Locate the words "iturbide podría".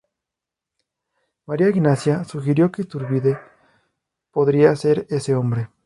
2.81-4.75